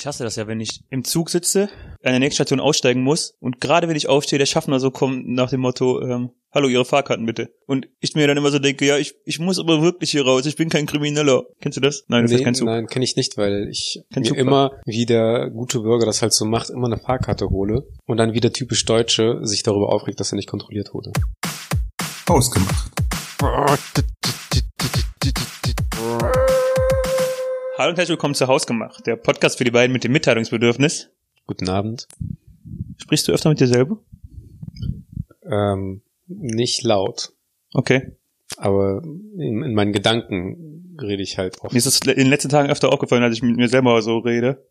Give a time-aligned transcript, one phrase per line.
[0.00, 1.68] Ich hasse das ja, wenn ich im Zug sitze,
[2.02, 5.28] an der nächsten Station aussteigen muss und gerade wenn ich aufstehe, der Schaffner so kommt
[5.28, 7.50] nach dem Motto, ähm, hallo, Ihre Fahrkarten bitte.
[7.66, 10.46] Und ich mir dann immer so denke, ja, ich, ich muss aber wirklich hier raus,
[10.46, 11.42] ich bin kein Krimineller.
[11.60, 12.04] Kennst du das?
[12.08, 12.64] Nein, das nee, ist kein Zug.
[12.64, 16.22] Nein, kenne ich nicht, weil ich Kein mir Zug- immer, wie der gute Bürger das
[16.22, 20.18] halt so macht, immer eine Fahrkarte hole und dann wieder typisch Deutsche sich darüber aufregt,
[20.18, 21.12] dass er nicht kontrolliert wurde.
[22.26, 22.90] Ausgemacht.
[27.80, 31.08] Hallo und herzlich willkommen zu Hausgemacht, der Podcast für die beiden mit dem Mitteilungsbedürfnis.
[31.46, 32.08] Guten Abend.
[32.98, 33.96] Sprichst du öfter mit dir selber?
[35.50, 37.32] Ähm, nicht laut,
[37.72, 38.18] Okay.
[38.58, 41.72] aber in, in meinen Gedanken rede ich halt oft.
[41.72, 44.18] Mir ist es in den letzten Tagen öfter aufgefallen, als ich mit mir selber so
[44.18, 44.62] rede.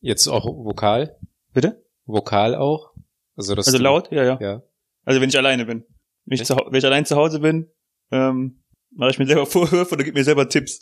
[0.00, 1.14] Jetzt auch vokal?
[1.52, 1.84] Bitte?
[2.06, 2.94] Vokal auch?
[3.36, 4.10] Also, das Also laut?
[4.10, 4.38] Ja, ja.
[4.40, 4.62] Ja.
[5.04, 5.84] Also wenn ich alleine bin.
[6.24, 7.68] Wenn ich, zu, wenn ich allein zu Hause bin,
[8.10, 10.80] ähm, mache ich mir selber Vorwürfe oder gebe mir selber Tipps.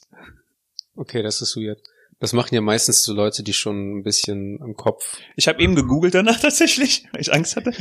[0.97, 1.83] Okay, das ist weird.
[2.21, 5.17] Das machen ja meistens so Leute, die schon ein bisschen im Kopf.
[5.37, 7.73] Ich habe eben gegoogelt danach tatsächlich, weil ich Angst hatte.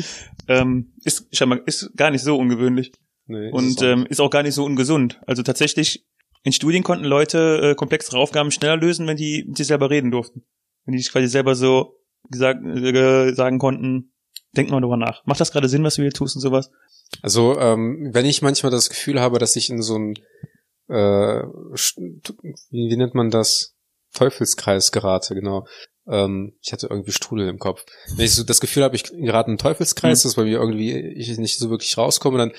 [0.47, 2.91] Ähm, ist, scheinbar, ist gar nicht so ungewöhnlich.
[3.25, 5.21] Nee, ist und auch ähm, ist auch gar nicht so ungesund.
[5.27, 6.05] Also tatsächlich,
[6.43, 10.11] in Studien konnten Leute äh, komplexere Aufgaben schneller lösen, wenn die mit sich selber reden
[10.11, 10.43] durften.
[10.85, 11.99] Wenn die sich quasi selber so
[12.29, 14.13] gesagt, äh, sagen konnten,
[14.55, 15.25] denk mal drüber nach.
[15.25, 16.71] Macht das gerade Sinn, was du hier tust und sowas?
[17.21, 20.15] Also, ähm, wenn ich manchmal das Gefühl habe, dass ich in so ein,
[20.89, 23.75] äh, wie, wie nennt man das?
[24.13, 25.65] Teufelskreis gerate, genau.
[26.07, 27.83] Ähm, ich hatte irgendwie Strudel im Kopf.
[28.15, 30.27] Wenn ich so das Gefühl habe, ich gerate in einen Teufelskreis, Mhm.
[30.27, 32.51] dass bei mir irgendwie ich nicht so wirklich rauskomme, dann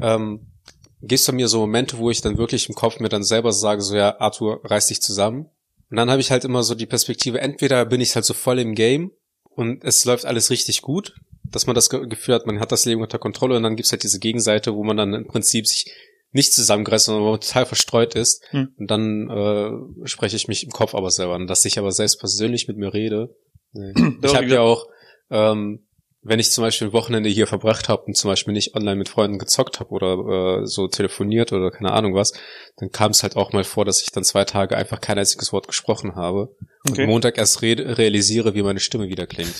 [0.00, 0.52] ähm,
[1.00, 3.80] gehst du mir so Momente, wo ich dann wirklich im Kopf mir dann selber sage,
[3.82, 5.46] so ja, Arthur, reiß dich zusammen.
[5.90, 8.58] Und dann habe ich halt immer so die Perspektive, entweder bin ich halt so voll
[8.60, 9.10] im Game
[9.50, 12.84] und es läuft alles richtig gut, dass man das Ge- Gefühl hat, man hat das
[12.84, 15.90] Leben unter Kontrolle und dann gibt's halt diese Gegenseite, wo man dann im Prinzip sich
[16.32, 18.44] nicht zusammenreißt, sondern total verstreut ist.
[18.50, 18.68] Hm.
[18.76, 22.18] Und dann äh, spreche ich mich im Kopf aber selber an, dass ich aber selbst
[22.18, 23.34] persönlich mit mir rede.
[23.72, 23.92] Nee.
[24.22, 24.86] Ich habe ja auch,
[25.30, 25.84] ähm,
[26.22, 29.08] wenn ich zum Beispiel ein Wochenende hier verbracht habe und zum Beispiel nicht online mit
[29.08, 32.32] Freunden gezockt habe oder äh, so telefoniert oder keine Ahnung was,
[32.76, 35.52] dann kam es halt auch mal vor, dass ich dann zwei Tage einfach kein einziges
[35.52, 36.54] Wort gesprochen habe
[36.88, 37.02] Okay.
[37.02, 39.54] und Montag erst re realisiere, wie meine Stimme wieder klingt.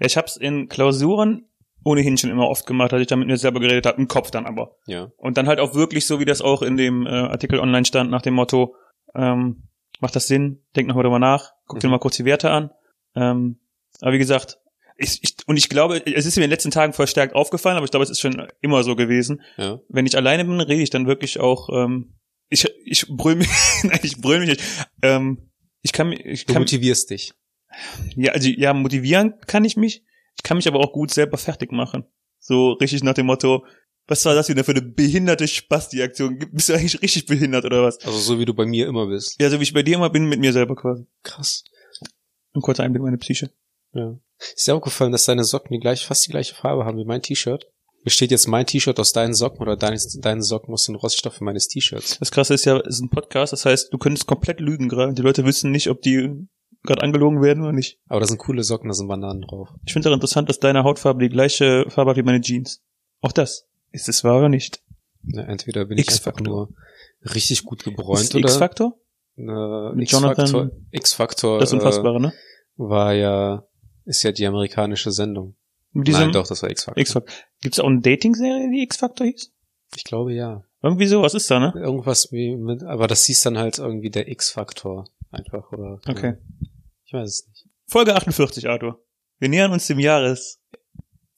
[0.00, 1.48] Ich habe es in Klausuren
[1.86, 4.30] ohnehin schon immer oft gemacht, dass ich da mit mir selber geredet habe, im Kopf
[4.30, 4.76] dann aber.
[4.86, 5.10] Ja.
[5.16, 8.10] Und dann halt auch wirklich so, wie das auch in dem äh, Artikel online stand,
[8.10, 8.74] nach dem Motto,
[9.14, 9.68] ähm,
[10.00, 10.64] macht das Sinn?
[10.74, 11.92] Denk noch mal drüber nach, guck dir Mhm.
[11.92, 12.70] mal kurz die Werte an.
[13.14, 13.60] Ähm,
[14.00, 14.58] aber wie gesagt,
[14.98, 17.84] ich, ich, und ich glaube, es ist mir in den letzten Tagen verstärkt aufgefallen, aber
[17.84, 19.42] ich glaube, es ist schon immer so gewesen.
[19.56, 19.78] Ja.
[19.88, 22.14] Wenn ich alleine bin, rede ich dann wirklich auch, ähm,
[22.48, 23.48] ich, ich brüll mich,
[23.84, 24.62] nein, ich brüll mich nicht.
[25.02, 25.50] Ähm,
[25.82, 27.32] ich kann ich Du kann, motivierst dich.
[28.16, 30.02] ja, also, ja, motivieren kann ich mich.
[30.46, 32.04] Ich kann mich aber auch gut selber fertig machen.
[32.38, 33.66] So richtig nach dem Motto,
[34.06, 36.38] was war das wieder für eine behinderte Spasti-Aktion?
[36.52, 37.98] Bist du eigentlich richtig behindert oder was?
[38.04, 39.40] Also so wie du bei mir immer bist.
[39.40, 41.04] Ja, so wie ich bei dir immer bin, mit mir selber quasi.
[41.24, 41.64] Krass.
[42.54, 43.50] Ein kurzer Einblick in meine Psyche.
[43.92, 44.16] Ja.
[44.38, 47.22] Ist dir aufgefallen, dass deine Socken die gleich, fast die gleiche Farbe haben wie mein
[47.22, 47.66] T-Shirt?
[48.04, 51.66] Besteht jetzt mein T-Shirt aus deinen Socken oder deine, deine Socken aus den Roststoffen meines
[51.66, 52.20] T-Shirts?
[52.20, 55.12] Das Krasse ist ja, es ist ein Podcast, das heißt, du könntest komplett lügen gerade.
[55.12, 56.46] Die Leute wissen nicht, ob die
[56.86, 57.98] gerade angelogen werden oder nicht.
[58.08, 59.68] Aber da sind coole Socken, da sind Bananen drauf.
[59.84, 62.82] Ich finde es auch interessant, dass deine Hautfarbe die gleiche Farbe hat wie meine Jeans.
[63.20, 63.66] Auch das.
[63.92, 64.82] Ist es wahr oder nicht?
[65.24, 66.46] Ja, entweder bin ich einfach X-Faktor.
[66.46, 66.68] nur
[67.34, 68.94] richtig gut gebräunt oder X-Faktor?
[69.36, 69.42] äh.
[70.04, 72.28] Jonathan- X-Faktor Das Unfassbare, ne?
[72.28, 72.32] äh,
[72.78, 73.64] war ja,
[74.04, 75.56] ist ja die amerikanische Sendung.
[75.92, 77.00] Mit diesem Nein, doch, das war X-Faktor.
[77.00, 77.34] X-Faktor.
[77.62, 79.50] Gibt's auch eine Dating-Serie, die X-Faktor hieß?
[79.96, 80.62] Ich glaube ja.
[80.82, 81.72] Irgendwie sowas ist da, ne?
[81.74, 85.06] Irgendwas wie mit, aber das hieß dann halt irgendwie der X-Faktor.
[85.30, 86.00] Einfach, oder?
[86.06, 86.34] Okay.
[87.06, 87.66] Ich weiß es nicht.
[87.86, 89.00] Folge 48, Arthur.
[89.38, 90.60] Wir nähern uns dem Jahres.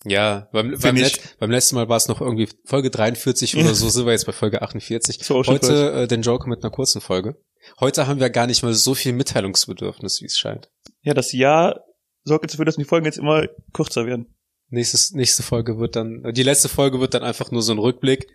[0.04, 1.16] Ja, beim, beim, Find ich.
[1.16, 4.24] Let, beim letzten Mal war es noch irgendwie Folge 43 oder so, sind wir jetzt
[4.24, 5.18] bei Folge 48.
[5.22, 7.36] So, schon Heute äh, den Joker mit einer kurzen Folge.
[7.80, 10.70] Heute haben wir gar nicht mal so viel Mitteilungsbedürfnis, wie es scheint.
[11.02, 11.84] Ja, das Jahr
[12.24, 14.34] sorgt jetzt dafür, dass die Folgen jetzt immer kürzer werden.
[14.70, 18.28] Nächstes, nächste Folge wird dann, die letzte Folge wird dann einfach nur so ein Rückblick.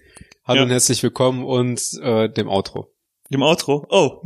[0.43, 0.63] Hallo Ja.
[0.65, 2.93] und herzlich willkommen und äh, dem Outro.
[3.29, 3.87] Dem Outro.
[3.89, 4.21] Oh.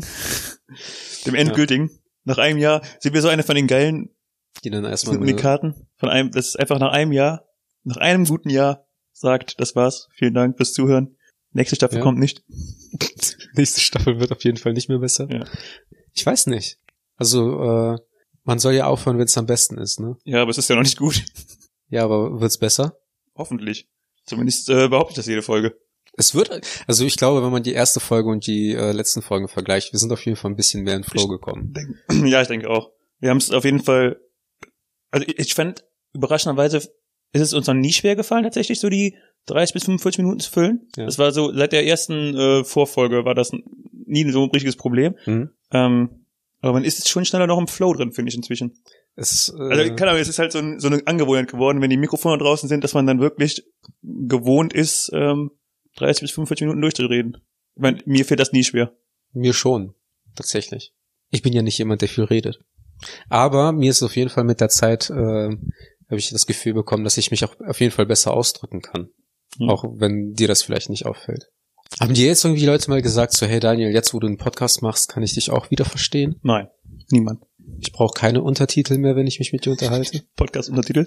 [1.26, 1.92] dem endgültigen.
[2.28, 4.10] Nach einem Jahr sind wir so eine von den geilen
[4.64, 5.88] Die dann erstmal diesen Unikaten.
[5.96, 7.46] Von einem, das ist einfach nach einem Jahr,
[7.84, 10.10] nach einem guten Jahr sagt, das war's.
[10.14, 11.16] Vielen Dank fürs Zuhören.
[11.54, 12.04] Nächste Staffel Ja.
[12.04, 12.44] kommt nicht.
[13.56, 15.28] nächste Staffel wird auf jeden Fall nicht mehr besser.
[15.32, 15.46] Ja.
[16.14, 16.80] Ich weiß nicht.
[17.16, 17.98] Also, äh,
[18.44, 20.18] man soll ja aufhören, wenn es am besten ist, ne?
[20.26, 21.24] Ja, aber es ist ja noch nicht gut.
[21.90, 22.98] Ja, aber wird's besser?
[23.36, 23.88] Hoffentlich.
[24.26, 25.78] Zumindest äh, behaupte ich das jede Folge.
[26.18, 29.48] Es wird, also ich glaube, wenn man die erste Folge und die äh, letzten Folgen
[29.48, 31.74] vergleicht, wir sind auf jeden Fall ein bisschen mehr in Flow Ich- gekommen.
[31.74, 31.96] Denk,
[32.32, 32.92] ja, ich denke auch.
[33.20, 34.20] Wir haben es auf jeden Fall.
[35.12, 35.84] Also ich, ich fand
[36.14, 39.16] überraschenderweise ist es uns noch nie schwer gefallen, tatsächlich so die
[39.48, 40.88] 30 bis 45 Minuten zu füllen.
[40.96, 41.06] Ja.
[41.06, 43.52] Das war so seit der ersten äh, Vorfolge war das
[44.06, 45.16] nie so ein richtiges Problem.
[45.26, 45.50] Mhm.
[45.72, 46.26] Ähm,
[46.62, 48.74] Aber man ist schon schneller noch im Flow drin, finde ich inzwischen.
[49.16, 51.90] Es, äh, Also, keine Ahnung, es ist halt so, ein, so eine Angewohnheit geworden, wenn
[51.90, 53.64] die Mikrofone draußen sind, dass man dann wirklich
[54.04, 55.52] gewohnt ist, ähm,
[55.98, 57.38] 30 bis 45 Minuten durchzureden.
[57.76, 58.94] Ich meine, mir fällt das nie schwer.
[59.34, 59.94] Mir schon,
[60.36, 60.94] tatsächlich.
[61.30, 62.60] Ich bin ja nicht jemand, der viel redet.
[63.30, 65.50] Aber mir ist auf jeden Fall mit der Zeit, äh,
[66.10, 69.10] habe ich das Gefühl bekommen, dass ich mich auch auf jeden Fall besser ausdrücken kann.
[69.58, 69.70] Hm.
[69.70, 71.52] Auch wenn dir das vielleicht nicht auffällt.
[72.00, 74.82] Haben dir jetzt irgendwie Leute mal gesagt, so, hey Daniel, jetzt wo du einen Podcast
[74.82, 76.38] machst, kann ich dich auch wieder verstehen?
[76.44, 76.68] Nein,
[77.10, 77.44] niemand.
[77.80, 80.24] Ich brauche keine Untertitel mehr, wenn ich mich mit dir unterhalte.
[80.36, 81.06] Podcast-Untertitel?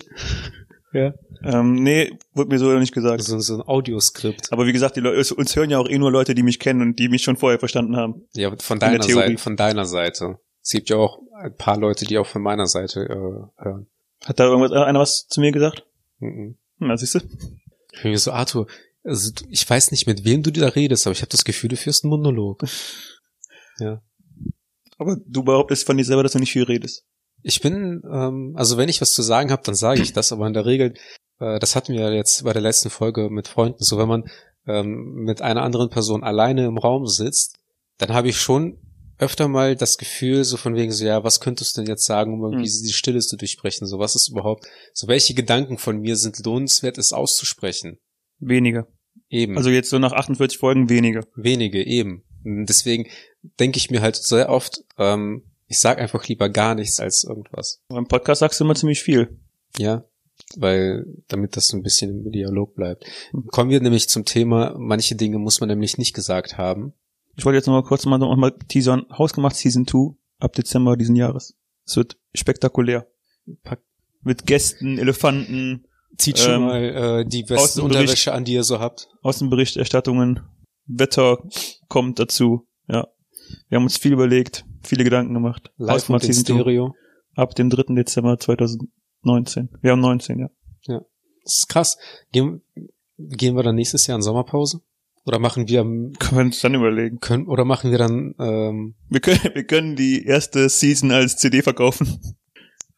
[0.92, 1.14] Ja.
[1.44, 3.22] Ähm, nee, wurde mir so nicht gesagt.
[3.22, 4.52] So, so ein Audioskript.
[4.52, 6.82] Aber wie gesagt, die Leute, uns hören ja auch eh nur Leute, die mich kennen
[6.82, 8.26] und die mich schon vorher verstanden haben.
[8.34, 9.02] Ja, von deiner.
[9.02, 10.38] Seite, von deiner Seite.
[10.62, 13.86] Es gibt ja auch ein paar Leute, die auch von meiner Seite äh, hören.
[14.24, 15.86] Hat da irgendwas, einer was zu mir gesagt?
[16.18, 16.56] Mhm.
[16.78, 17.20] Na, siehst du?
[17.92, 18.66] Ich bin mir so, Arthur,
[19.04, 21.76] also ich weiß nicht, mit wem du da redest, aber ich habe das Gefühl, du
[21.76, 22.64] führst einen Monolog.
[23.78, 24.02] Ja.
[24.98, 27.06] Aber du behauptest von dir selber, dass du nicht viel redest.
[27.42, 30.46] Ich bin, ähm, also wenn ich was zu sagen habe, dann sage ich das, aber
[30.46, 30.94] in der Regel,
[31.38, 34.24] äh, das hatten wir jetzt bei der letzten Folge mit Freunden, so wenn man
[34.66, 37.56] ähm, mit einer anderen Person alleine im Raum sitzt,
[37.98, 38.78] dann habe ich schon
[39.18, 42.32] öfter mal das Gefühl, so von wegen so, ja, was könntest du denn jetzt sagen,
[42.32, 42.82] um irgendwie Hm.
[42.86, 43.86] die Stille zu durchbrechen?
[43.86, 47.98] So, was ist überhaupt, so welche Gedanken von mir sind lohnenswert, es auszusprechen?
[48.38, 48.86] Weniger.
[49.28, 49.56] Eben.
[49.58, 51.22] Also jetzt so nach 48 Folgen weniger.
[51.36, 52.24] wenige eben.
[52.44, 53.08] Deswegen
[53.58, 57.80] denke ich mir halt sehr oft, ähm, ich sag einfach lieber gar nichts als irgendwas.
[57.88, 59.38] Beim Podcast sagst du immer ziemlich viel.
[59.78, 60.04] Ja,
[60.56, 63.04] weil damit das so ein bisschen im Dialog bleibt.
[63.52, 66.92] Kommen wir nämlich zum Thema, manche Dinge muss man nämlich nicht gesagt haben.
[67.36, 69.06] Ich wollte jetzt noch mal kurz mal, noch mal teasern.
[69.16, 71.54] Hausgemacht Season 2 ab Dezember diesen Jahres.
[71.86, 73.06] Es wird spektakulär.
[73.62, 73.84] Pack-
[74.22, 75.86] Mit Gästen, Elefanten,
[76.18, 76.82] Zieht schon Ähm, mal
[77.20, 77.80] äh, die besten.
[77.82, 79.08] Unterwäsche an, die ihr so habt.
[79.22, 80.40] Außenberichterstattungen,
[80.86, 81.38] Wetter
[81.88, 82.66] kommt dazu.
[82.88, 83.06] Ja.
[83.68, 85.70] Wir haben uns viel überlegt, viele Gedanken gemacht.
[85.76, 86.94] Live und in Season 2 Stereo.
[87.34, 87.94] ab dem 3.
[87.94, 89.68] Dezember 2019.
[89.82, 90.48] Wir haben 19, ja.
[90.86, 91.98] Das ist krass.
[92.32, 92.62] Gehen,
[93.18, 94.80] gehen wir dann nächstes Jahr in Sommerpause?
[95.26, 97.18] Oder machen wir Können wir uns dann überlegen.
[97.20, 101.62] können oder machen wir dann ähm, Wir können, wir können die erste Season als CD
[101.62, 102.20] verkaufen.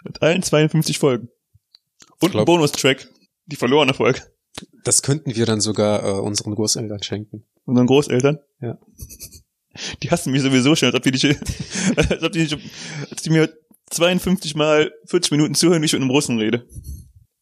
[0.04, 1.28] Mit allen 52 Folgen.
[2.20, 3.08] Und Glaub- ein Bonustrack.
[3.46, 4.22] Die verlorene Folge.
[4.84, 7.44] das könnten wir dann sogar äh, unseren Großeltern schenken.
[7.64, 8.38] Unseren Großeltern.
[8.60, 8.78] Ja.
[10.02, 11.24] Die hassen mich sowieso schon, als ob die nicht,
[11.96, 12.58] als ob die nicht,
[13.10, 13.52] als die mir
[13.90, 16.66] 52 mal 40 Minuten zuhören, wie ich mit einem Russen rede.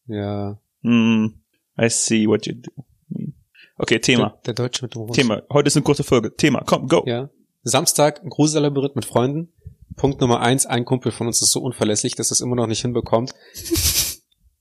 [0.07, 0.59] Ja.
[0.81, 1.41] Hm,
[1.79, 2.71] I see what you do.
[3.77, 4.39] Okay, Thema.
[4.45, 5.13] Der, der Deutsche mit dem Russen.
[5.13, 5.41] Thema.
[5.51, 6.35] Heute ist eine kurze Folge.
[6.35, 6.63] Thema.
[6.65, 7.03] Komm, go.
[7.05, 7.29] Ja.
[7.63, 9.53] Samstag, Grusellabyrinth mit Freunden.
[9.95, 12.67] Punkt Nummer eins, ein Kumpel von uns ist so unverlässlich, dass er es immer noch
[12.67, 13.33] nicht hinbekommt,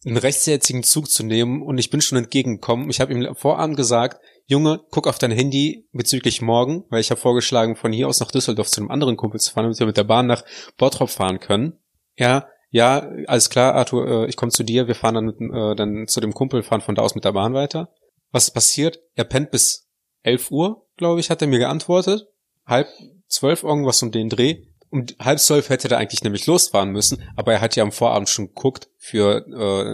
[0.04, 2.88] einen rechtsherzigen Zug zu nehmen und ich bin schon entgegengekommen.
[2.90, 7.10] Ich habe ihm am Vorabend gesagt, Junge, guck auf dein Handy bezüglich morgen, weil ich
[7.10, 9.86] habe vorgeschlagen, von hier aus nach Düsseldorf zu einem anderen Kumpel zu fahren, damit wir
[9.86, 10.44] mit der Bahn nach
[10.76, 11.78] Bottrop fahren können.
[12.16, 15.74] Ja, ja, alles klar, Arthur, äh, ich komme zu dir, wir fahren dann, mit, äh,
[15.76, 17.92] dann zu dem Kumpel, fahren von da aus mit der Bahn weiter.
[18.32, 19.00] Was ist passiert?
[19.14, 19.88] Er pennt bis
[20.22, 22.28] 11 Uhr, glaube ich, hat er mir geantwortet.
[22.66, 22.88] Halb
[23.26, 24.64] zwölf irgendwas um den Dreh.
[24.90, 28.28] Um halb zwölf hätte er eigentlich nämlich losfahren müssen, aber er hat ja am Vorabend
[28.28, 29.46] schon geguckt für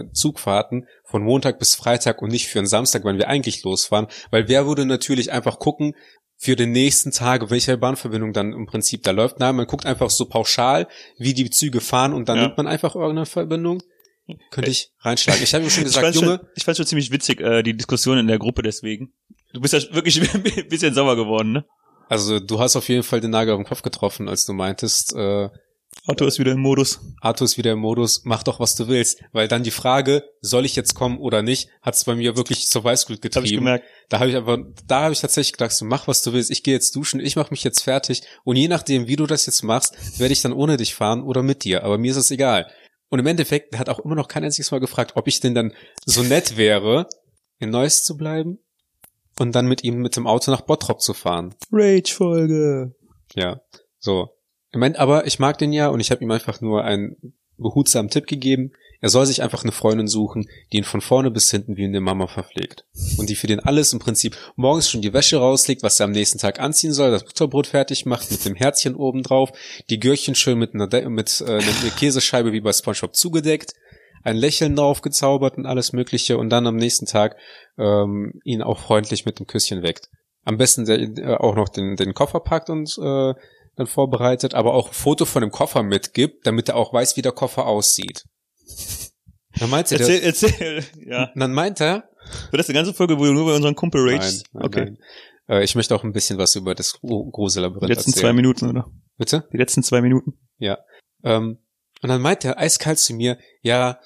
[0.09, 4.07] äh, Zugfahrten von Montag bis Freitag und nicht für einen Samstag, wenn wir eigentlich losfahren.
[4.31, 5.93] Weil wer würde natürlich einfach gucken
[6.35, 9.39] für den nächsten Tag, welche Bahnverbindung dann im Prinzip da läuft.
[9.39, 12.43] Nein, man guckt einfach so pauschal, wie die Züge fahren und dann Ja.
[12.43, 13.81] nimmt man einfach irgendeine Verbindung.
[14.51, 15.41] Könnte ich reinschlagen.
[15.41, 17.63] Ich habe ihm schon Ich gesagt, fand's Junge, schon, ich fand's schon ziemlich witzig, äh,
[17.63, 19.13] die Diskussion in der Gruppe deswegen.
[19.53, 21.65] Du bist ja wirklich ein bisschen sauer geworden, ne?
[22.09, 25.15] Also du hast auf jeden Fall den Nagel auf den Kopf getroffen, als du meintest,
[25.15, 25.49] äh,
[26.05, 27.01] Otto ist wieder im Modus.
[27.19, 29.21] Arthur ist wieder im Modus, mach doch, was du willst.
[29.33, 32.67] Weil dann die Frage, soll ich jetzt kommen oder nicht, hat es bei mir wirklich
[32.67, 33.65] zur Weißglut Habe ich getrieben.
[33.65, 33.85] gemerkt.
[34.09, 36.49] Da habe ich aber, da habe ich tatsächlich gedacht, so mach, was du willst.
[36.49, 38.21] Ich gehe jetzt duschen, ich mache mich jetzt fertig.
[38.45, 41.43] Und je nachdem, wie du das jetzt machst, werde ich dann ohne dich fahren oder
[41.43, 41.83] mit dir.
[41.83, 42.71] Aber mir ist es egal.
[43.09, 45.73] Und im Endeffekt hat auch immer noch kein einziges Mal gefragt, ob ich denn dann
[46.05, 47.07] so nett wäre,
[47.59, 48.59] in Neuss zu bleiben
[49.39, 51.55] und dann mit ihm mit dem Auto nach Bottrop zu fahren.
[51.71, 52.95] Rage-Folge.
[53.35, 53.61] Ja,
[53.99, 54.29] so.
[54.71, 58.09] Ich mein, aber ich mag den ja und ich habe ihm einfach nur einen behutsamen
[58.09, 58.71] Tipp gegeben.
[58.99, 62.01] Er soll sich einfach eine Freundin suchen, die ihn von vorne bis hinten wie eine
[62.01, 62.85] Mama verpflegt.
[63.17, 66.11] Und die für den alles im Prinzip morgens schon die Wäsche rauslegt, was er am
[66.11, 69.51] nächsten Tag anziehen soll, das Butterbrot fertig macht mit dem Herzchen oben drauf,
[69.91, 73.73] die Gürkchen schön mit einer, De mit, äh, einer Käsescheibe wie bei Spongebob zugedeckt,
[74.23, 77.35] ein Lächeln drauf gezaubert und alles mögliche und dann am nächsten Tag
[77.77, 80.09] ähm, ihn auch freundlich mit dem Küsschen weckt.
[80.43, 83.33] Am besten der, äh, auch noch den, den Koffer packt und äh,
[83.75, 87.21] dann vorbereitet, aber auch ein Foto von dem Koffer mitgibt, damit er auch weiß, wie
[87.21, 88.23] der Koffer aussieht.
[89.59, 91.31] Dann meint er, Erzähl, erzähl, ja.
[91.35, 92.09] dann meint er,
[92.51, 94.45] Wird das eine ganze Folge, wo du nur bei unserem Kumpel nein, ragest?
[94.53, 94.83] nein, okay.
[94.85, 94.97] nein.
[95.47, 98.21] Äh, ich möchte auch ein bisschen was über das Gru- Grusellabyrinth Die letzten erzählen.
[98.25, 98.87] zwei Minuten, oder?
[99.17, 99.47] Bitte?
[99.53, 100.37] Die letzten zwei Minuten.
[101.23, 101.57] Ähm,
[102.01, 103.99] und dann meint er eiskalt zu mir, ja,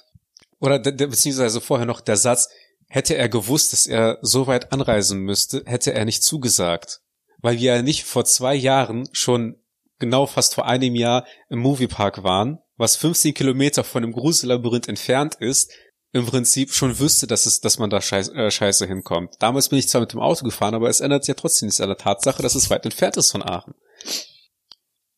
[0.60, 2.50] oder der, der, beziehungsweise vorher noch der Satz,
[2.88, 7.02] hätte er gewusst, dass er so weit anreisen müsste, hätte er nicht zugesagt.
[7.40, 9.56] Weil wir ja nicht vor zwei Jahren schon
[9.98, 15.36] genau fast vor einem Jahr im Moviepark waren, was 15 Kilometer von dem Grusellabyrinth entfernt
[15.36, 15.72] ist,
[16.12, 19.36] im Prinzip schon wüsste, dass es, dass man da scheiße, äh, scheiße hinkommt.
[19.40, 21.88] Damals bin ich zwar mit dem Auto gefahren, aber es ändert ja trotzdem nichts an
[21.88, 23.76] der Tatsache, dass es weit entfernt ist von Aachen.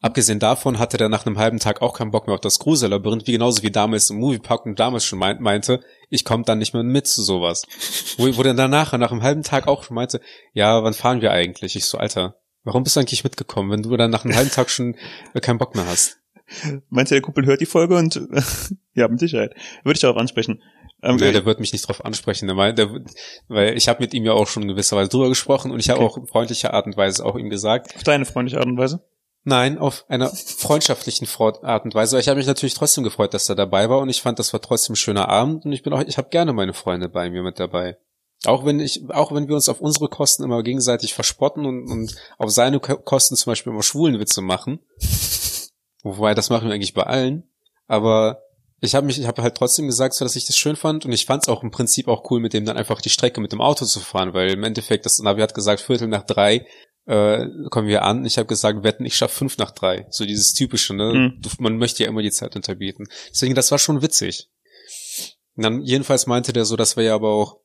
[0.03, 3.25] Abgesehen davon hatte der nach einem halben Tag auch keinen Bock mehr auf das Grusellabyrinth,
[3.25, 5.79] wie genauso wie damals im Moviepark und damals schon meint, meinte,
[6.09, 7.63] ich komme dann nicht mehr mit zu sowas.
[8.17, 10.19] Wo, wo der danach, nach einem halben Tag auch schon meinte,
[10.51, 11.77] ja, wann fahren wir eigentlich?
[11.77, 14.69] Ich so, Alter, warum bist du eigentlich mitgekommen, wenn du dann nach einem halben Tag
[14.69, 14.97] schon
[15.33, 16.17] äh, keinen Bock mehr hast?
[16.89, 18.19] Meinst du, der Kumpel hört die Folge und
[18.95, 19.55] ja, mit Sicherheit.
[19.85, 20.61] Würde ich darauf ansprechen.
[21.01, 22.89] Ähm, Nee, der wird mich nicht drauf ansprechen, der der,
[23.47, 25.89] weil ich habe mit ihm ja auch schon in gewisser Weise drüber gesprochen und ich
[25.89, 26.21] habe Okay.
[26.21, 29.01] auch freundlicher Art und Weise auch ihm gesagt, auf deine freundliche Art und Weise.
[29.43, 31.27] Nein, auf einer freundschaftlichen
[31.63, 32.19] Art und Weise.
[32.19, 34.61] Ich habe mich natürlich trotzdem gefreut, dass er dabei war und ich fand, das war
[34.61, 37.43] trotzdem ein schöner Abend und ich bin auch, ich habe gerne meine Freunde bei mir
[37.43, 37.97] mit dabei.
[38.45, 42.15] Auch wenn ich, auch wenn wir uns auf unsere Kosten immer gegenseitig verspotten und, und
[42.37, 44.79] auf seine Ko- Kosten zum Beispiel immer Schwulenwitze machen.
[46.03, 47.49] Wobei, das machen wir eigentlich bei allen.
[47.87, 48.41] Aber
[48.81, 51.13] ich habe mich, ich habe halt trotzdem gesagt, so, dass ich das schön fand und
[51.13, 53.53] ich fand es auch im Prinzip auch cool, mit dem dann einfach die Strecke mit
[53.53, 56.65] dem Auto zu fahren, weil im Endeffekt, das Navi hat gesagt, Viertel nach drei
[57.05, 58.25] äh, kommen wir an.
[58.25, 60.07] Ich habe gesagt, wetten, ich schaff fünf nach drei.
[60.09, 61.13] So dieses typische, ne?
[61.13, 61.41] Mhm.
[61.59, 63.07] Man möchte ja immer die Zeit unterbieten.
[63.31, 64.49] Deswegen, das war schon witzig.
[65.55, 67.59] Und dann jedenfalls meinte der so, das wäre ja aber auch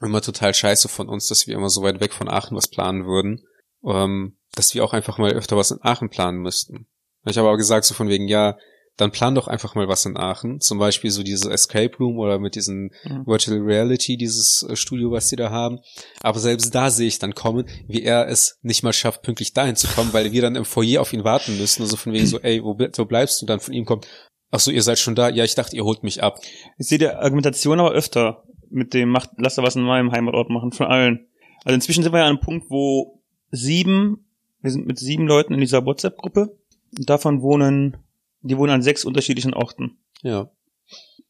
[0.00, 3.04] immer total scheiße von uns, dass wir immer so weit weg von Aachen was planen
[3.04, 3.44] würden,
[3.84, 6.86] ähm, dass wir auch einfach mal öfter was in Aachen planen müssten.
[7.24, 8.56] Ich habe aber gesagt so von wegen, ja,
[8.98, 10.60] dann plan doch einfach mal was in Aachen.
[10.60, 13.26] Zum Beispiel so diese Escape Room oder mit diesen Mhm.
[13.26, 15.78] Virtual Reality, dieses äh, Studio, was die da haben.
[16.20, 19.76] Aber selbst da sehe ich dann kommen, wie er es nicht mal schafft, pünktlich dahin
[19.76, 21.82] zu kommen, weil wir dann im Foyer auf ihn warten müssen.
[21.82, 23.46] Also von wegen so, ey, wo, wo bleibst du?
[23.46, 24.06] Dann von ihm kommt,
[24.50, 25.28] ach so, ihr seid schon da?
[25.28, 26.40] Ja, ich dachte, ihr holt mich ab.
[26.76, 30.50] Ich sehe die Argumentation aber öfter mit dem, macht, lass da was in meinem Heimatort
[30.50, 31.26] machen, von allen.
[31.64, 34.26] Also inzwischen sind wir ja an einem Punkt, wo sieben,
[34.60, 36.56] wir sind mit sieben Leuten in dieser WhatsApp-Gruppe.
[36.92, 37.96] Davon wohnen,
[38.40, 40.50] die wohnen an sechs unterschiedlichen Orten, Ja.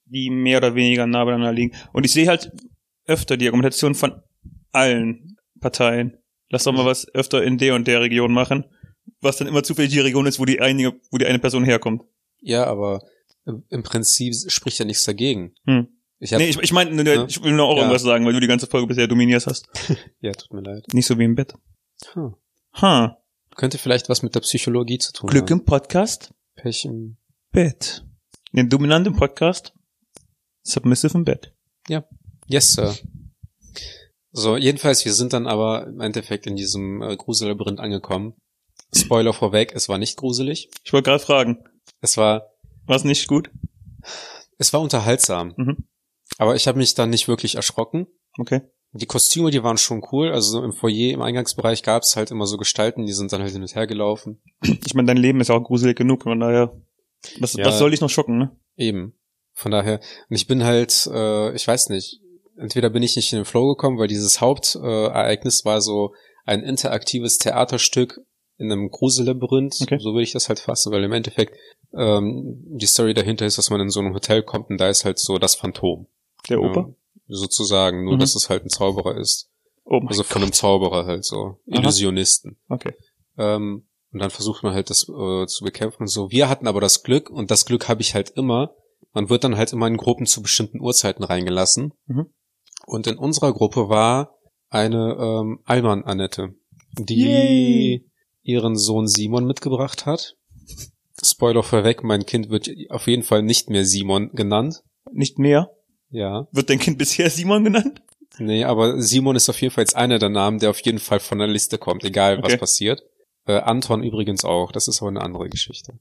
[0.06, 1.76] die mehr oder weniger nah beieinander liegen.
[1.92, 2.50] Und ich sehe halt
[3.06, 4.20] öfter die Argumentation von
[4.72, 6.18] allen Parteien.
[6.50, 8.64] Lass doch mal was öfter in der und der Region machen,
[9.20, 12.02] was dann immer zufällig die Region ist, wo die eine, wo die eine Person herkommt.
[12.40, 13.02] Ja, aber
[13.70, 15.54] im, Prinzip spricht ja nichts dagegen.
[15.64, 15.88] Hm.
[16.20, 17.82] Ich hab, Nee, ich, ich meine, ne, ich will nur auch Ja.
[17.82, 19.68] irgendwas sagen, weil du die ganze Folge bisher dominierst hast.
[20.20, 20.84] ja, tut mir leid.
[20.92, 21.54] Nicht so wie im Bett.
[22.12, 22.34] Hm.
[22.74, 23.18] Ha.
[23.56, 25.60] Könnte vielleicht was mit der Psychologie zu tun Glück haben.
[25.60, 27.16] im Podcast, Pech im
[27.52, 28.04] Bett.
[28.52, 29.72] Den dominant im Podcast,
[30.62, 31.54] submissive im Bett.
[32.46, 32.96] Yes, Sir.
[34.32, 38.34] So, jedenfalls, wir sind dann aber im Endeffekt in diesem äh, Grusellabyrinth angekommen.
[38.94, 40.68] Spoiler vorweg, es war nicht gruselig.
[40.84, 41.64] Ich wollte gerade fragen,
[42.00, 42.50] Es war,
[42.86, 43.50] war es nicht gut?
[44.58, 45.54] es war unterhaltsam.
[45.56, 45.88] Mhm.
[46.38, 48.06] Aber ich habe mich dann nicht wirklich erschrocken.
[48.38, 48.62] Okay.
[48.92, 50.30] Die Kostüme, die waren schon cool.
[50.32, 53.42] Also so im Foyer, im Eingangsbereich gab es halt immer so Gestalten, die sind dann
[53.42, 54.40] halt hin und her gelaufen.
[54.62, 56.72] Ich meine, dein Leben ist auch gruselig genug, von daher.
[57.40, 57.66] Was, Ja.
[57.66, 58.56] was soll dich noch schocken, ne?
[58.76, 59.14] Eben.
[59.52, 62.20] Von daher, und ich bin halt, äh, ich weiß nicht,
[62.56, 66.14] entweder bin ich nicht in den Flow gekommen, weil dieses Hauptereignis äh, war so
[66.46, 68.20] ein interaktives Theaterstück
[68.56, 69.98] in einem Grusellabyrinth, Okay.
[70.00, 71.54] so würde ich das halt fassen, weil im Endeffekt
[71.96, 75.04] ähm, die Story dahinter ist, dass man in so einem Hotel kommt und da ist
[75.04, 76.06] halt so das Phantom.
[76.48, 76.90] Der Ja, Opa?
[77.28, 78.18] Sozusagen, nur Mhm.
[78.20, 79.50] dass es halt ein Zauberer ist.
[79.84, 81.36] Oh Also von einem Zauberer halt so.
[81.70, 81.80] Aha.
[81.80, 82.58] Illusionisten.
[82.68, 82.94] Okay.
[83.36, 86.30] Ähm, und dann versucht man halt das äh, zu bekämpfen und so.
[86.30, 88.74] Wir hatten aber das Glück, und das Glück habe ich halt immer,
[89.12, 91.92] man wird dann halt immer in Gruppen zu bestimmten Uhrzeiten reingelassen.
[92.06, 92.26] Mhm.
[92.86, 94.34] Und in unserer Gruppe war
[94.70, 96.54] eine ähm, Alman Annette,
[96.98, 98.10] die Yay.
[98.42, 100.34] ihren Sohn Simon mitgebracht hat.
[101.22, 104.82] Spoiler vorweg, mein Kind wird auf jeden Fall nicht mehr Simon genannt.
[105.12, 105.70] Nicht mehr?
[106.10, 106.46] Ja.
[106.52, 108.00] Wird dein Kind bisher Simon genannt?
[108.38, 111.20] Nee, aber Simon ist auf jeden Fall jetzt einer der Namen, der auf jeden Fall
[111.20, 112.58] von der Liste kommt, egal was Okay.
[112.58, 113.02] passiert.
[113.46, 115.94] Äh, Anton übrigens auch, das ist aber eine andere Geschichte.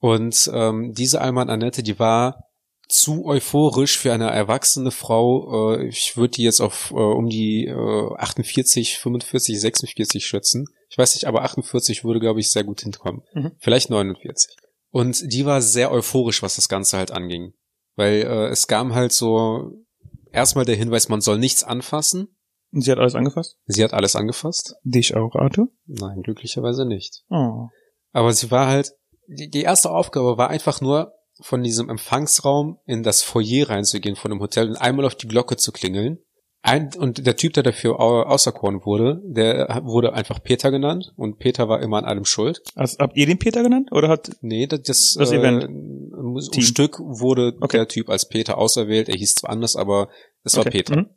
[0.00, 2.44] Und ähm, diese Alman Annette, die war
[2.88, 5.76] zu euphorisch für eine erwachsene Frau.
[5.76, 10.66] Äh, ich würde die jetzt auf äh, um die äh, 48, 45, 46 schätzen.
[10.90, 13.22] Ich weiß nicht, aber 48 würde, glaube ich, sehr gut hinkommen.
[13.34, 13.52] Mhm.
[13.60, 14.56] Vielleicht 49.
[14.90, 17.52] Und die war sehr euphorisch, was das Ganze halt anging.
[17.96, 19.72] Weil äh, es kam halt so
[20.32, 22.28] erstmal der Hinweis, man soll nichts anfassen.
[22.72, 23.58] Und sie hat alles angefasst?
[23.66, 24.74] Sie hat alles angefasst.
[24.82, 25.68] Dich auch, Arthur?
[25.86, 27.22] Nein, glücklicherweise nicht.
[27.28, 27.68] Oh.
[28.12, 28.92] Aber sie war halt,
[29.26, 34.30] die, die erste Aufgabe war einfach nur, von diesem Empfangsraum in das Foyer reinzugehen von
[34.30, 36.18] dem Hotel und einmal auf die Glocke zu klingeln.
[36.64, 41.38] Ein, und der Typ, der dafür au- auserkoren wurde, der wurde einfach Peter genannt und
[41.38, 42.60] Peter war immer an allem schuld.
[42.76, 43.90] Also, habt ihr den Peter genannt?
[43.90, 45.64] Oder hat, Nee, das, das, Das äh, Event.
[46.40, 46.62] Team.
[46.62, 47.78] Stück wurde Okay.
[47.78, 49.08] der Typ als Peter auserwählt.
[49.08, 50.08] Er hieß zwar anders, aber
[50.44, 50.78] es war okay.
[50.78, 50.96] Peter.
[50.96, 51.10] Mhm.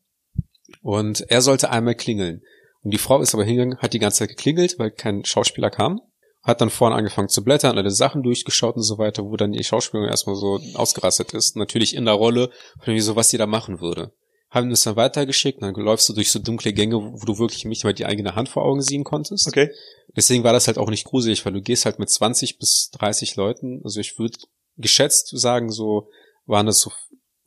[0.81, 2.41] Und er sollte einmal klingeln.
[2.83, 6.01] Und die Frau ist aber hingegangen, hat die ganze Zeit geklingelt, weil kein Schauspieler kam.
[6.43, 9.63] Hat dann vorne angefangen zu blättern, alle Sachen durchgeschaut und so weiter, wo dann die
[9.63, 11.55] Schauspielerin erstmal so ausgerastet ist.
[11.55, 12.51] Natürlich in der Rolle,
[12.97, 14.13] so, was sie da machen würde.
[14.51, 17.83] Haben das dann weitergeschickt, dann läufst du durch so dunkle Gänge, wo du wirklich nicht
[17.83, 19.47] mal die eigene Hand vor Augen sehen konntest.
[19.47, 19.71] Okay.
[20.15, 23.35] Deswegen war das halt auch nicht gruselig, weil du gehst halt mit 20 bis 30
[23.35, 24.37] Leuten, also ich würde
[24.77, 26.09] geschätzt sagen, so
[26.45, 26.91] waren das so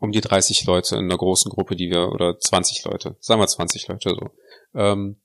[0.00, 3.47] um die 30 Leute in einer großen Gruppe, die wir, oder 20 Leute, sagen wir
[3.47, 4.30] 20 Leute so.
[4.78, 5.16] Ähm,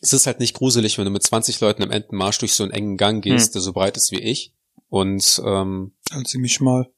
[0.00, 2.72] es ist halt nicht gruselig, wenn du mit 20 Leuten im Entenmarsch durch so einen
[2.72, 4.52] engen Gang gehst, der so breit ist wie ich.
[4.88, 6.90] Und ähm, Also ziemlich schmal.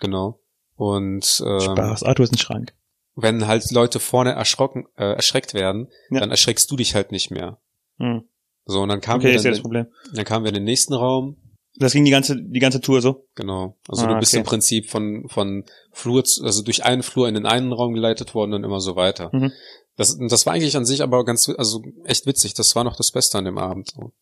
[0.00, 0.38] genau.
[0.76, 2.02] Und ähm, Spaß.
[2.02, 2.72] Arthur ist ein Schrank.
[3.14, 6.20] wenn halt Leute vorne erschrocken, äh, erschreckt werden, Ja.
[6.20, 7.58] dann erschreckst du dich halt nicht mehr.
[7.98, 8.24] Hm.
[8.66, 9.86] So, und dann kamen, Okay, wir dann, das Problem.
[10.14, 11.36] dann kamen wir in den nächsten Raum,
[11.76, 13.26] Das ging die ganze, die ganze Tour so.
[13.34, 13.76] Genau.
[13.88, 14.40] Also Ah, du bist okay.
[14.40, 18.34] im Prinzip von, von Flur, zu, also durch einen Flur in den einen Raum geleitet
[18.34, 19.30] worden und immer so weiter.
[19.32, 19.52] Mhm.
[19.96, 22.54] Das, das war eigentlich an sich aber ganz, also echt witzig.
[22.54, 23.90] Das war noch das Beste an dem Abend.
[23.94, 24.12] So.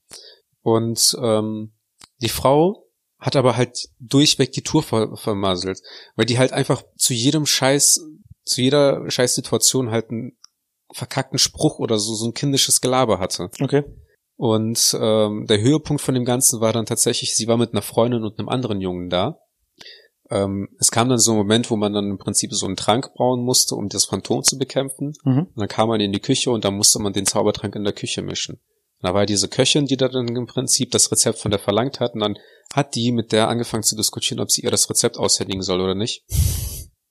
[0.63, 1.73] Und ähm,
[2.21, 2.87] die Frau
[3.19, 5.83] hat aber halt durchweg die Tour ver vermasselt,
[6.17, 8.01] weil die halt einfach zu jedem Scheiß,
[8.45, 10.37] zu jeder Scheißsituation halt einen
[10.93, 13.51] verkackten Spruch oder so, so ein kindisches Gelaber hatte.
[13.61, 13.85] Okay.
[14.41, 18.25] Und ähm, der Höhepunkt von dem Ganzen war dann tatsächlich, sie war mit einer Freundin
[18.25, 19.39] und einem anderen Jungen da.
[20.31, 23.13] Ähm, es kam dann so ein Moment, wo man dann im Prinzip so einen Trank
[23.13, 25.13] brauen musste, um das Phantom zu bekämpfen.
[25.25, 25.41] Mhm.
[25.41, 27.93] Und dann kam man in die Küche und dann musste man den Zaubertrank in der
[27.93, 28.55] Küche mischen.
[28.55, 32.01] Und da war diese Köchin, die da dann im Prinzip das Rezept von der verlangt
[32.01, 32.15] hat.
[32.15, 32.39] Und dann
[32.73, 35.95] hat die mit der angefangen zu diskutieren, ob sie ihr das Rezept aushändigen soll oder
[35.95, 36.25] nicht.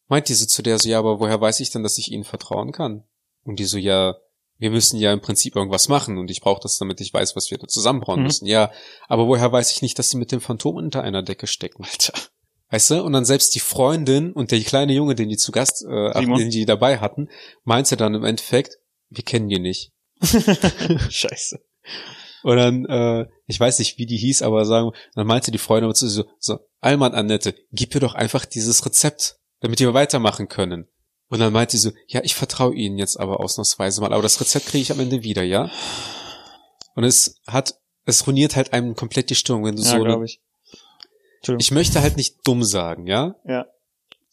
[0.08, 2.72] Meint diese zu der so, ja, aber woher weiß ich denn, dass ich ihnen vertrauen
[2.72, 3.04] kann?
[3.44, 4.16] Und die so, ja,
[4.60, 7.50] wir müssen ja im Prinzip irgendwas machen und ich brauche das, damit ich weiß, was
[7.50, 8.26] wir da zusammenbrauen Mhm.
[8.26, 8.46] müssen.
[8.46, 8.72] Ja,
[9.08, 12.14] aber woher weiß ich nicht, dass sie mit dem Phantom unter einer Decke stecken, Alter?
[12.72, 13.04] Weißt du?
[13.04, 16.38] Und dann selbst die Freundin und der kleine Junge, den die zu Gast, äh, Simon.
[16.38, 17.30] den die dabei hatten,
[17.64, 18.78] meinte dann im Endeffekt,
[19.10, 19.92] wir kennen die nicht.
[21.10, 21.60] Scheiße.
[22.44, 25.94] Und dann, äh, ich weiß nicht, wie die hieß, aber sagen, dann meinte die Freundin
[25.94, 30.88] zu so, so, Alman Annette, gib mir doch einfach dieses Rezept, damit wir weitermachen können.
[31.30, 34.42] Und dann meinte sie so, ja, ich vertraue Ihnen jetzt aber ausnahmsweise mal, aber das
[34.42, 35.72] Rezept kriege ich am Ende wieder, ja?
[36.96, 40.26] Und es hat, es ruiniert halt einem komplett die Stimmung, wenn du Ja, so, glaube
[40.26, 40.42] ich.
[41.58, 43.36] Ich möchte halt nicht dumm sagen, ja?
[43.46, 43.66] ja.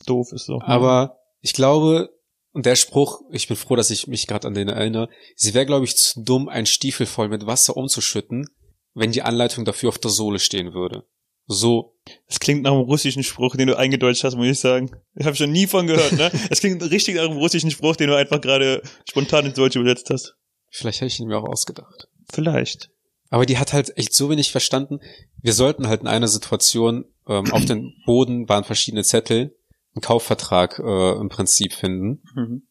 [0.07, 0.61] Doof ist so.
[0.63, 2.11] Aber ich glaube,
[2.53, 5.67] und der Spruch, ich bin froh, dass ich mich gerade an den erinnere, sie wäre,
[5.67, 8.49] glaube ich, zu dumm, einen Stiefel voll mit Wasser umzuschütten,
[8.95, 11.05] wenn die Anleitung dafür auf der Sohle stehen würde.
[11.47, 11.95] So,
[12.29, 14.91] Das klingt nach einem russischen Spruch, den du eingedeutscht hast, muss ich sagen.
[15.15, 16.31] Ich habe schon nie von gehört, ne?
[16.49, 20.11] Das klingt richtig nach einem russischen Spruch, den du einfach gerade spontan ins Deutsche übersetzt
[20.11, 20.35] hast.
[20.71, 22.09] vielleicht hätte ich ihn mir auch ausgedacht.
[22.33, 22.91] Vielleicht.
[23.31, 25.01] Aber die hat halt echt so wenig verstanden.
[25.41, 29.57] Wir sollten halt in einer Situation ähm, auf dem Boden waren verschiedene Zettel,
[29.95, 32.23] einen Kaufvertrag äh, im Prinzip finden.
[32.35, 32.63] Mhm.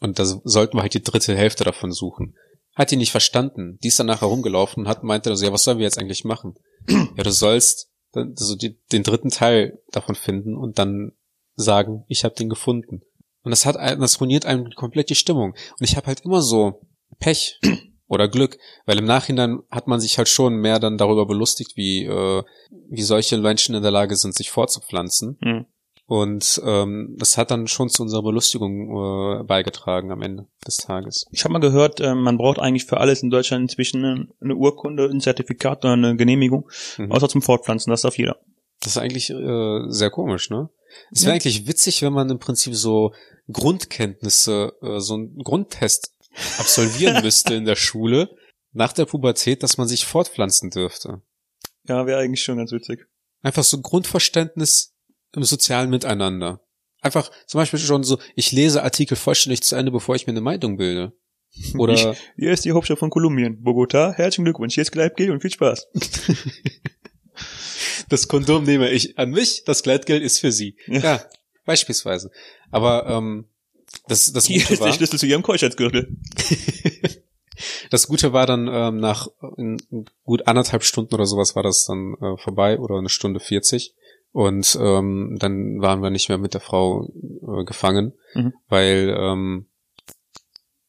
[0.00, 2.34] Und da sollten wir halt die dritte Hälfte davon suchen.
[2.74, 3.78] Hat die nicht verstanden.
[3.82, 6.24] Die ist dann nachher rumgelaufen und hat meinte also, ja, was sollen wir jetzt eigentlich
[6.24, 6.54] machen?
[6.88, 11.12] ja, du sollst dann so die, den dritten Teil davon finden und dann
[11.56, 13.02] sagen, ich habe den gefunden.
[13.42, 15.52] Und das hat das ruiniert einem komplett die Stimmung.
[15.52, 16.80] Und ich habe halt immer so
[17.18, 17.60] Pech
[18.08, 22.04] oder Glück, weil im Nachhinein hat man sich halt schon mehr dann darüber belustigt, wie
[22.04, 22.42] äh,
[22.88, 25.38] wie solche Menschen in der Lage sind, sich fortzupflanzen.
[25.40, 25.66] Mhm.
[26.06, 31.24] Und ähm, das hat dann schon zu unserer Belustigung äh, beigetragen am Ende des Tages.
[31.30, 34.54] Ich habe mal gehört, äh, man braucht eigentlich für alles in Deutschland inzwischen eine, eine
[34.54, 37.10] Urkunde, ein Zertifikat oder eine Genehmigung, Mhm.
[37.10, 37.90] außer zum Fortpflanzen.
[37.90, 38.36] Das darf jeder.
[38.80, 40.68] Das ist eigentlich äh, sehr komisch, ne?
[41.10, 41.34] Es wäre Ja.
[41.34, 43.12] eigentlich witzig, wenn man im Prinzip so
[43.50, 46.12] Grundkenntnisse, äh, so einen Grundtest
[46.58, 48.28] absolvieren müsste in der Schule
[48.72, 51.22] nach der Pubertät, dass man sich fortpflanzen dürfte.
[51.88, 53.06] Ja, wäre eigentlich schon ganz witzig.
[53.42, 54.93] Einfach so Grundverständnis
[55.34, 56.60] im sozialen Miteinander.
[57.00, 60.40] Einfach zum Beispiel schon so, ich lese Artikel vollständig zu Ende, bevor ich mir eine
[60.40, 61.12] Meinung bilde.
[61.78, 64.12] Oder Hier ist die Hauptstadt von Kolumbien, Bogota.
[64.12, 64.74] Herzlichen Glückwunsch.
[64.74, 65.88] Hier ist Gleitgel und viel Spaß.
[68.08, 70.76] das Kondom nehme ich an mich, das Gleitgeld ist für sie.
[70.86, 71.00] Ja.
[71.00, 71.24] Ja,
[71.64, 72.30] beispielsweise.
[72.70, 73.46] Aber ähm,
[74.08, 76.16] das, das Hier Gute ist der war, Schlüssel zu ihrem Keuschheitsgürtel.
[77.90, 79.76] das Gute war dann ähm, nach in,
[80.24, 83.94] gut anderthalb Stunden oder sowas war das dann äh, vorbei oder eine Stunde 40
[84.34, 88.52] und ähm, dann waren wir nicht mehr mit der Frau äh, gefangen, Mhm.
[88.68, 89.68] weil ähm,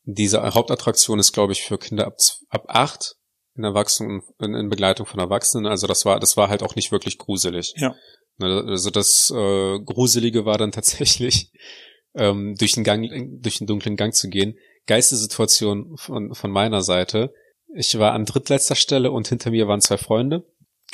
[0.03, 2.17] diese Hauptattraktion ist, glaube ich, für Kinder ab,
[2.49, 3.15] ab acht
[3.55, 5.65] in Erwachsenen, in, in Begleitung von Erwachsenen.
[5.67, 7.73] Also das war, das war halt auch nicht wirklich gruselig.
[7.77, 7.95] Ja.
[8.37, 11.51] Ne, Also das äh, Gruselige war dann tatsächlich,
[12.15, 13.07] ähm, durch den Gang,
[13.41, 14.57] durch den dunklen Gang zu gehen.
[14.87, 17.33] geilste Situation von, von meiner Seite.
[17.75, 20.45] Ich war an drittletzter Stelle und hinter mir waren zwei Freunde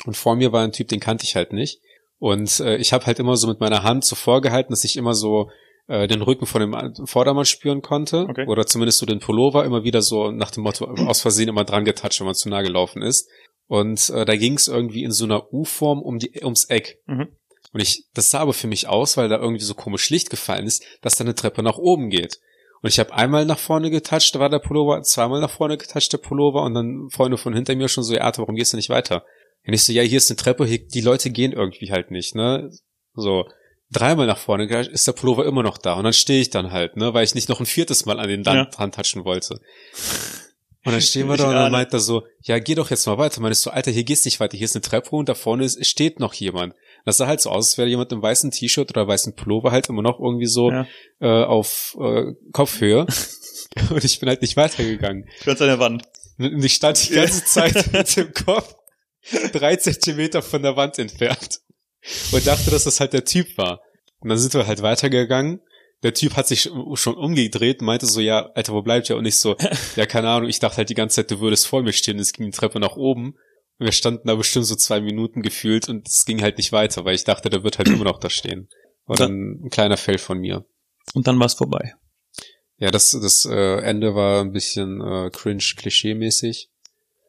[0.04, 1.80] und vor mir war ein Typ, den kannte ich halt nicht.
[2.22, 5.12] Und äh, ich habe halt immer so mit meiner Hand so vorgehalten, dass ich immer
[5.12, 5.50] so
[5.88, 8.28] äh, den Rücken von dem Vordermann spüren konnte.
[8.30, 8.46] Okay.
[8.46, 11.84] Oder zumindest so den Pullover immer wieder so nach dem Motto aus Versehen immer dran
[11.84, 13.28] getatscht, wenn man zu nah gelaufen ist.
[13.66, 17.00] Und äh, da ging es irgendwie in so einer U-Form um die ums Eck.
[17.06, 17.26] Mhm.
[17.72, 20.68] Und ich, das sah aber für mich aus, weil da irgendwie so komisch Licht gefallen
[20.68, 22.38] ist, dass da eine Treppe nach oben geht.
[22.82, 26.12] Und ich habe einmal nach vorne getatscht, da war der Pullover, zweimal nach vorne getatscht,
[26.12, 28.76] der Pullover, und dann Freunde von hinter mir schon so, ja, Arthur, warum gehst du
[28.76, 29.24] nicht weiter?
[29.66, 32.34] Und ich so, ja, hier ist eine Treppe, hier, die Leute gehen irgendwie halt nicht,
[32.34, 32.70] ne?
[33.14, 33.44] So,
[33.90, 35.94] dreimal nach vorne ist der Pullover immer noch da.
[35.94, 38.28] Und dann stehe ich dann halt, ne, weil ich nicht noch ein viertes Mal an
[38.28, 38.54] den Ja.
[38.54, 39.60] Land dran touchen wollte.
[40.84, 43.18] Und dann stehen wir da und dann meint er so, ja, geh doch jetzt mal
[43.18, 43.40] weiter.
[43.40, 45.64] Meinte ich so, Alter, hier gehst nicht weiter, hier ist eine Treppe und da vorne
[45.64, 46.74] ist, steht noch jemand.
[47.04, 49.88] Das sah halt so aus, als wäre jemand im weißen T-Shirt oder weißen Pullover halt
[49.88, 50.86] immer noch irgendwie so Ja.
[51.20, 53.06] äh, auf äh, Kopfhöhe.
[53.90, 55.28] und ich bin halt nicht weitergegangen.
[55.44, 56.02] Ganz an der Wand.
[56.38, 58.74] Und ich stand die ganze Zeit mit dem Kopf
[59.52, 61.60] drei Zentimeter von der Wand entfernt
[62.32, 63.80] und dachte, dass das halt der Typ war.
[64.20, 65.60] Und dann sind wir halt weitergegangen.
[66.02, 66.62] Der Typ hat sich
[66.94, 69.16] schon umgedreht und meinte so, ja, Alter, wo bleibt ihr?
[69.16, 69.56] Und ich so,
[69.96, 72.18] ja, keine Ahnung, ich dachte halt die ganze Zeit, du würdest vor mir stehen.
[72.18, 73.36] Es ging die Treppe nach oben.
[73.78, 77.04] Und wir standen da bestimmt so zwei Minuten gefühlt und es ging halt nicht weiter,
[77.04, 78.68] weil ich dachte, der wird halt immer noch da stehen.
[79.06, 80.64] War dann ein kleiner Fail von mir.
[81.14, 81.94] Und dann war es vorbei.
[82.78, 86.68] Ja, das, das äh, Ende war ein bisschen äh, cringe, klischee-mäßig.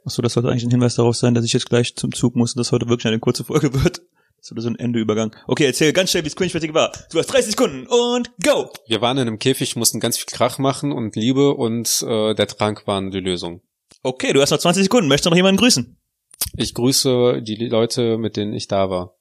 [0.06, 2.54] Achso, das sollte eigentlich ein Hinweis darauf sein, dass ich jetzt gleich zum Zug muss
[2.54, 4.02] und das heute wirklich eine kurze Folge wird.
[4.38, 5.34] Das wurde so ein Endeübergang.
[5.48, 6.92] Okay, erzähl ganz schnell, wie es cringe war.
[7.12, 8.70] Du hast 30 Sekunden und go!
[8.88, 12.48] Wir waren in einem Käfig, mussten ganz viel Krach machen und Liebe und äh, der
[12.48, 13.62] Trank waren die Lösung.
[14.02, 15.08] Okay, du hast noch 20 Sekunden.
[15.08, 15.98] Möchtest du noch jemanden grüßen?
[16.58, 19.16] Ich grüße die Leute, mit denen ich da war.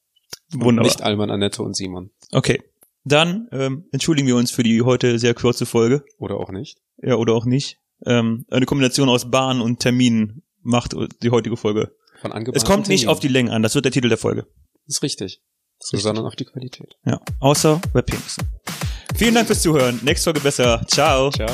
[0.52, 0.88] Wunderbar.
[0.88, 2.10] Nicht Alman, Annette und Simon.
[2.32, 2.60] Okay.
[3.04, 6.04] Dann ähm, entschuldigen wir uns für die heute sehr kurze Folge.
[6.18, 6.78] Oder auch nicht.
[7.00, 7.78] Ja, oder auch nicht.
[8.04, 11.94] Ähm, eine Kombination aus Bahn und Termin macht die heutige Folge.
[12.20, 14.46] Von Es kommt nicht auf die Länge an, das wird der Titel der Folge.
[14.86, 15.42] Das ist richtig.
[15.80, 16.02] ist richtig.
[16.02, 16.96] Sondern auf die Qualität.
[17.04, 18.48] Ja, außer bei Penissen.
[19.16, 20.00] Vielen Dank fürs Zuhören.
[20.02, 20.84] Nächste Folge besser.
[20.88, 21.30] Ciao.
[21.30, 21.50] Ciao.